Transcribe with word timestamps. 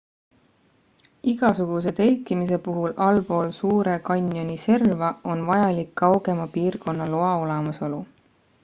igasuguse 1.31 1.91
telkimise 1.99 2.57
puhul 2.69 2.91
allpool 3.09 3.47
suure 3.59 3.93
kanjoni 4.09 4.57
serva 4.65 5.09
on 5.33 5.39
vajalik 5.53 5.89
kaugema 6.03 6.45
piirkonna 6.59 7.05
loa 7.15 7.31
olemasolu 7.45 7.99